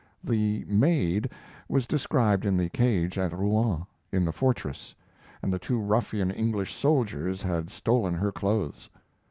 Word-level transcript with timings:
The 0.23 0.65
"maid" 0.67 1.29
was 1.69 1.85
described 1.85 2.43
in 2.47 2.57
the 2.57 2.69
cage 2.69 3.19
at 3.19 3.37
Rouen, 3.37 3.85
in 4.11 4.25
the 4.25 4.31
fortress, 4.31 4.95
and 5.43 5.53
the 5.53 5.59
two 5.59 5.79
ruffian 5.79 6.31
English 6.31 6.73
soldiers 6.73 7.43
had 7.43 7.69
stolen 7.69 8.15
her 8.15 8.31
clothes. 8.31 8.89